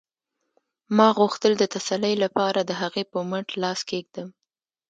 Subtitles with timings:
[0.97, 4.27] ما غوښتل د تسلۍ لپاره د هغې په مټ لاس کېږدم